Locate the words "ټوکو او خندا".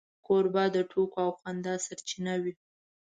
0.91-1.73